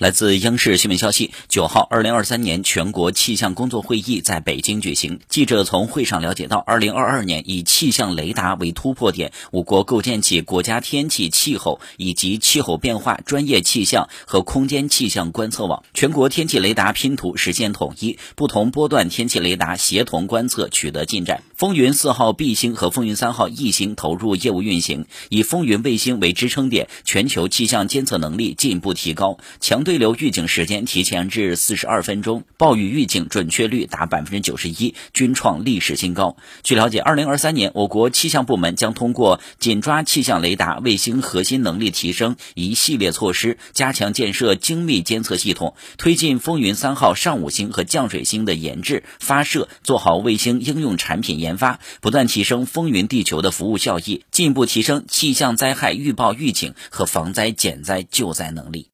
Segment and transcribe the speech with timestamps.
[0.00, 5.20] 来自央视新闻消息，九号，二零二三年全国气象工作会议在北京举行。
[5.28, 21.42] 记者从会上了解到，二零二二年以气象雷达为突破点，我国构建起国家天气、气候以及气候变化专业气象和空间气象观测网，全国天气雷达拼图实现统一，不同波段天气雷达协同观测取得进展。
[21.54, 36.36] 风云四号 B 星和风云三号 E 星投入业务运行，以风云卫星为支撑点，全球气象监测能力进一步提高，强对流预警时间提前至四十二分钟，暴雨预警准确率达百分之九十一，均创历史新高。
[36.62, 51.40] 据了解，二零二三年我国气象部门将通过紧抓气象雷达卫星核心能力提升一系列措施，加强建设精密监测系统，推进风云三号上午星和降水星的研制发射，做好卫星应用产品。
[51.40, 58.88] 研发不断提升风云地球的服务效益，进一步提升气象灾害预报预警和防灾减灾救灾能力。